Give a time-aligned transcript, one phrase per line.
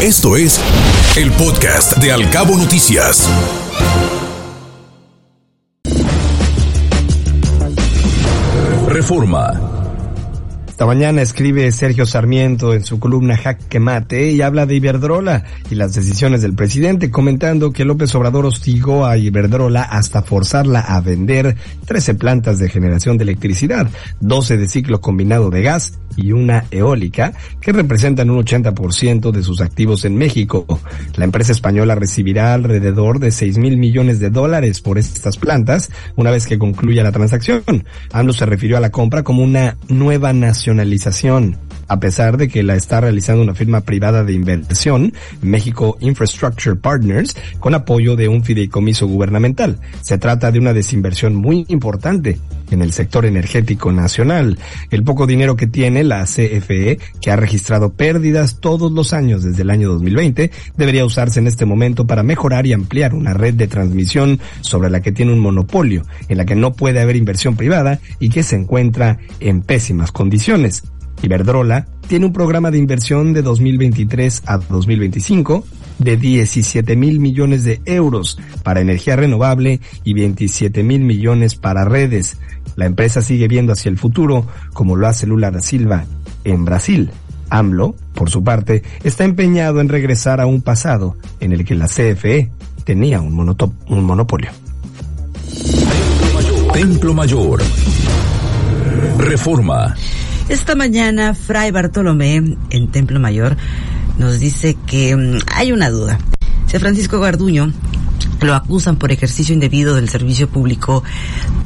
[0.00, 0.60] Esto es
[1.16, 3.28] el podcast de Alcabo Noticias.
[8.86, 9.77] Reforma.
[10.78, 15.74] Esta mañana escribe Sergio Sarmiento en su columna Jaque Mate y habla de Iberdrola y
[15.74, 21.56] las decisiones del presidente, comentando que López Obrador hostigó a Iberdrola hasta forzarla a vender
[21.84, 23.90] 13 plantas de generación de electricidad,
[24.20, 29.60] 12 de ciclo combinado de gas y una eólica, que representan un 80% de sus
[29.60, 30.66] activos en México.
[31.16, 36.30] La empresa española recibirá alrededor de 6 mil millones de dólares por estas plantas una
[36.30, 37.62] vez que concluya la transacción.
[38.12, 40.32] AMLO se refirió a la compra como una nueva
[40.74, 41.56] nacionalización
[41.88, 47.34] a pesar de que la está realizando una firma privada de inversión, México Infrastructure Partners,
[47.60, 49.80] con apoyo de un fideicomiso gubernamental.
[50.02, 52.38] Se trata de una desinversión muy importante
[52.70, 54.58] en el sector energético nacional.
[54.90, 59.62] El poco dinero que tiene la CFE, que ha registrado pérdidas todos los años desde
[59.62, 63.68] el año 2020, debería usarse en este momento para mejorar y ampliar una red de
[63.68, 68.00] transmisión sobre la que tiene un monopolio, en la que no puede haber inversión privada
[68.18, 70.82] y que se encuentra en pésimas condiciones.
[71.22, 75.64] Iberdrola tiene un programa de inversión de 2023 a 2025
[75.98, 82.38] de 17 mil millones de euros para energía renovable y 27 mil millones para redes.
[82.76, 86.04] La empresa sigue viendo hacia el futuro, como lo hace Lula da Silva
[86.44, 87.10] en Brasil.
[87.50, 91.86] AMLO, por su parte, está empeñado en regresar a un pasado en el que la
[91.86, 92.50] CFE
[92.84, 93.38] tenía un,
[93.88, 94.50] un monopolio.
[96.72, 97.62] Templo Mayor.
[99.18, 99.96] Reforma.
[100.48, 102.36] Esta mañana, Fray Bartolomé,
[102.70, 103.56] en Templo Mayor,
[104.18, 106.18] nos dice que mm, hay una duda.
[106.66, 107.72] Si Francisco Garduño
[108.40, 111.02] lo acusan por ejercicio indebido del servicio público,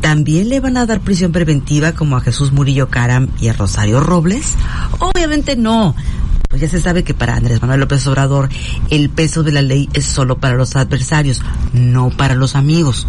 [0.00, 4.00] ¿también le van a dar prisión preventiva como a Jesús Murillo Caram y a Rosario
[4.00, 4.54] Robles?
[5.00, 5.94] Obviamente no.
[6.48, 8.50] Pues ya se sabe que para Andrés Manuel López Obrador
[8.90, 11.40] el peso de la ley es solo para los adversarios,
[11.72, 13.06] no para los amigos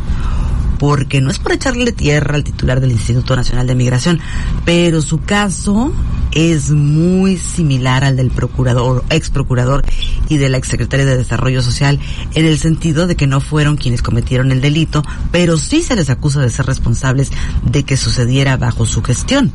[0.84, 4.20] porque no es por echarle tierra al titular del Instituto Nacional de Migración,
[4.66, 5.94] pero su caso
[6.34, 9.86] es muy similar al del procurador, ex procurador
[10.28, 12.02] y de la ex secretaria de Desarrollo Social,
[12.34, 16.10] en el sentido de que no fueron quienes cometieron el delito, pero sí se les
[16.10, 17.32] acusa de ser responsables
[17.64, 19.54] de que sucediera bajo su gestión.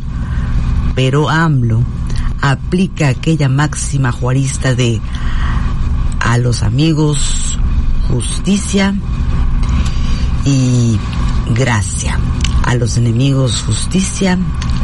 [0.95, 1.83] Pero AMLO
[2.41, 4.99] aplica aquella máxima juarista de
[6.21, 7.59] a los amigos
[8.09, 8.95] justicia
[10.47, 10.99] y
[11.59, 12.19] gracia.
[12.65, 14.39] A los enemigos justicia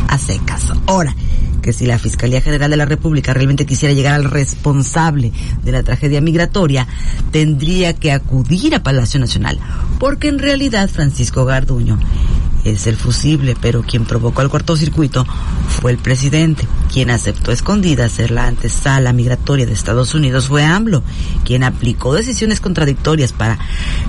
[0.09, 0.73] a secas.
[0.87, 1.15] Ahora,
[1.63, 5.83] que si la Fiscalía General de la República realmente quisiera llegar al responsable de la
[5.83, 6.87] tragedia migratoria,
[7.31, 9.59] tendría que acudir a Palacio Nacional,
[9.99, 11.99] porque en realidad Francisco Garduño
[12.65, 15.27] es el fusible, pero quien provocó el cortocircuito
[15.69, 16.67] fue el presidente.
[16.93, 21.03] Quien aceptó escondida ser la antesala migratoria de Estados Unidos fue AMLO,
[21.45, 23.59] quien aplicó decisiones contradictorias para,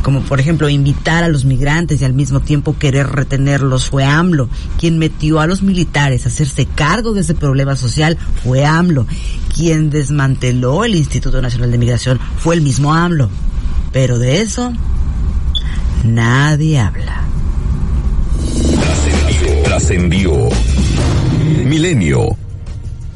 [0.04, 4.50] como por ejemplo, invitar a los migrantes y al mismo tiempo querer retenerlos fue AMLO.
[4.80, 9.06] Quien metió a los militares a hacerse cargo de ese problema social fue AMLO.
[9.54, 13.30] Quien desmanteló el Instituto Nacional de Migración fue el mismo AMLO.
[13.92, 14.74] Pero de eso
[16.04, 17.25] nadie habla.
[19.76, 20.32] Trascendió.
[21.66, 22.38] Milenio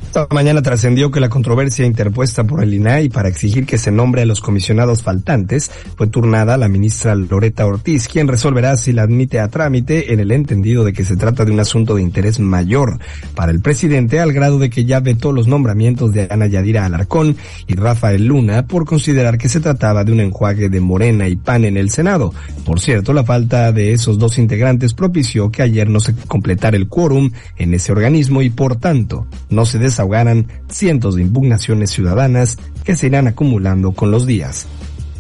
[0.10, 4.24] esta mañana trascendió que la controversia interpuesta por el INAI para exigir que se nombre
[4.24, 9.04] a los comisionados faltantes fue turnada a la ministra Loreta Ortiz, quien resolverá si la
[9.04, 12.40] admite a trámite en el entendido de que se trata de un asunto de interés
[12.40, 12.98] mayor
[13.36, 17.38] para el presidente al grado de que ya vetó los nombramientos de Ana Yadira Alarcón
[17.68, 21.66] y Rafael Luna por considerar que se trataba de un enjuague de Morena y PAN
[21.66, 22.34] en el Senado.
[22.66, 26.88] Por cierto, la falta de esos dos integrantes propició que ayer no se completara el
[26.88, 32.58] quórum en ese organismo y por tanto no se des ahogaran cientos de impugnaciones ciudadanas
[32.84, 34.68] que se irán acumulando con los días.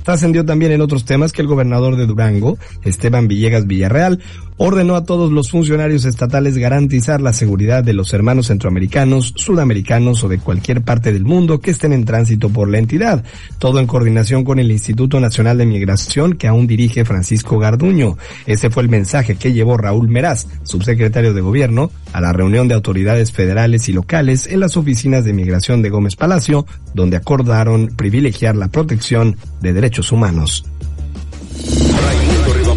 [0.09, 4.19] Trascendió también en otros temas que el gobernador de Durango, Esteban Villegas Villarreal,
[4.57, 10.27] ordenó a todos los funcionarios estatales garantizar la seguridad de los hermanos centroamericanos, sudamericanos o
[10.27, 13.23] de cualquier parte del mundo que estén en tránsito por la entidad,
[13.59, 18.17] todo en coordinación con el Instituto Nacional de Migración que aún dirige Francisco Garduño.
[18.47, 22.73] Ese fue el mensaje que llevó Raúl Meraz, subsecretario de Gobierno, a la reunión de
[22.73, 28.55] autoridades federales y locales en las oficinas de migración de Gómez Palacio, donde acordaron privilegiar
[28.55, 30.63] la protección de derechos humanos.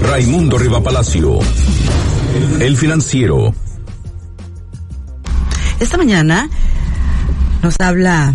[0.00, 1.38] Raimundo Riva Palacio.
[2.60, 3.54] El financiero.
[5.80, 6.48] Esta mañana
[7.62, 8.34] nos habla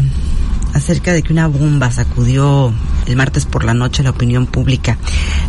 [0.74, 2.74] acerca de que una bomba sacudió
[3.08, 4.98] el martes por la noche la opinión pública.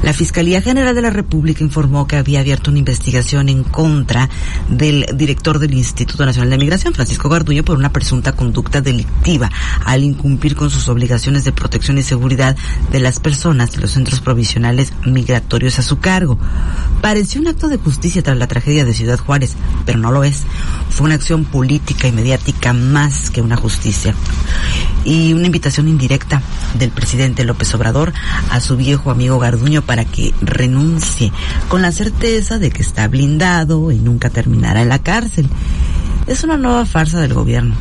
[0.02, 4.28] La Fiscalía General de la República informó que había abierto una investigación en contra
[4.69, 9.50] del director del Instituto Nacional de Migración, Francisco Garduño, por una presunta conducta delictiva
[9.84, 12.56] al incumplir con sus obligaciones de protección y seguridad
[12.90, 16.38] de las personas de los centros provisionales migratorios a su cargo.
[17.00, 20.44] Pareció un acto de justicia tras la tragedia de Ciudad Juárez, pero no lo es.
[20.90, 24.14] Fue una acción política y mediática más que una justicia.
[25.05, 26.43] Y una invitación indirecta
[26.79, 28.12] del presidente López Obrador
[28.50, 31.33] a su viejo amigo Garduño para que renuncie,
[31.69, 35.49] con la certeza de que está blindado y nunca terminará en la cárcel.
[36.28, 37.75] Es una nueva farsa del gobierno.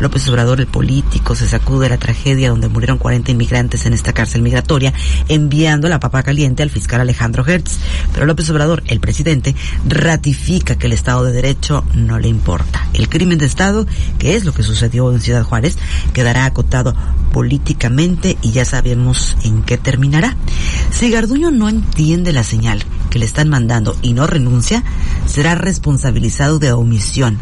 [0.00, 4.42] López Obrador, el político, se sacude la tragedia donde murieron 40 inmigrantes en esta cárcel
[4.42, 4.92] migratoria,
[5.28, 7.78] enviando la papa caliente al fiscal Alejandro Hertz.
[8.12, 9.56] Pero López Obrador, el presidente,
[9.88, 12.86] ratifica que el Estado de Derecho no le importa.
[12.92, 13.86] El crimen de Estado,
[14.18, 15.78] que es lo que sucedió en Ciudad Juárez,
[16.12, 16.94] quedará acotado
[17.32, 20.36] políticamente y ya sabemos en qué terminará.
[20.90, 24.84] Si Garduño no entiende la señal que le están mandando y no renuncia,
[25.26, 27.38] será responsabilizado de omisión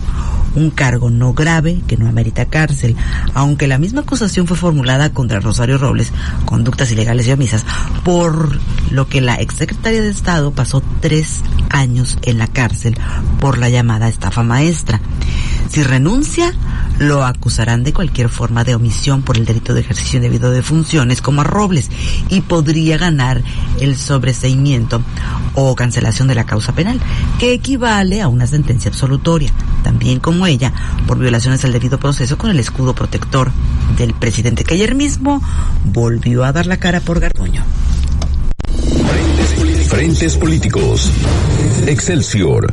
[0.54, 2.96] un cargo no grave que no amerita cárcel,
[3.34, 6.12] aunque la misma acusación fue formulada contra Rosario Robles,
[6.44, 7.64] conductas ilegales y omisas,
[8.04, 8.58] por
[8.90, 12.96] lo que la exsecretaria de Estado pasó tres años en la cárcel
[13.40, 15.00] por la llamada estafa maestra.
[15.68, 16.52] Si renuncia,
[16.98, 21.20] lo acusarán de cualquier forma de omisión por el delito de ejercicio indebido de funciones
[21.20, 21.90] como a Robles
[22.28, 23.42] y podría ganar
[23.80, 25.02] el sobreseimiento
[25.54, 27.00] o cancelación de la causa penal,
[27.38, 29.52] que equivale a una sentencia absolutoria,
[29.82, 30.72] también como ella,
[31.06, 33.50] por violaciones al debido proceso con el escudo protector
[33.96, 35.42] del presidente que ayer mismo
[35.84, 37.64] volvió a dar la cara por Garduño.
[39.88, 41.10] Frentes políticos.
[41.86, 42.72] Excelsior.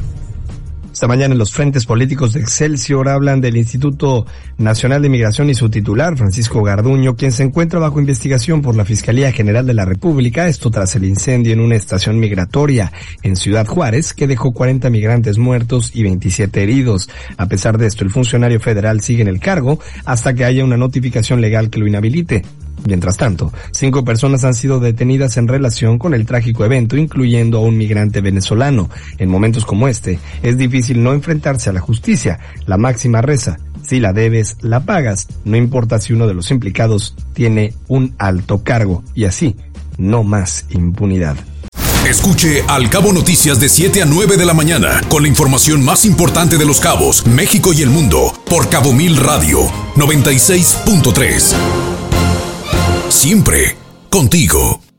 [1.01, 4.27] Esta mañana en los frentes políticos de Excelsior hablan del Instituto
[4.59, 8.85] Nacional de Migración y su titular, Francisco Garduño, quien se encuentra bajo investigación por la
[8.85, 12.91] Fiscalía General de la República, esto tras el incendio en una estación migratoria
[13.23, 17.09] en Ciudad Juárez, que dejó 40 migrantes muertos y 27 heridos.
[17.35, 20.77] A pesar de esto, el funcionario federal sigue en el cargo hasta que haya una
[20.77, 22.43] notificación legal que lo inhabilite.
[22.85, 27.61] Mientras tanto, cinco personas han sido detenidas en relación con el trágico evento, incluyendo a
[27.61, 28.89] un migrante venezolano.
[29.17, 32.39] En momentos como este, es difícil no enfrentarse a la justicia.
[32.65, 37.15] La máxima reza, si la debes, la pagas, no importa si uno de los implicados
[37.33, 39.03] tiene un alto cargo.
[39.13, 39.55] Y así,
[39.97, 41.37] no más impunidad.
[42.07, 46.03] Escuche Al Cabo Noticias de 7 a 9 de la mañana con la información más
[46.03, 49.59] importante de los cabos, México y el mundo por Cabo Mil Radio
[49.95, 51.90] 96.3
[53.21, 53.75] siempre
[54.09, 54.90] contigo.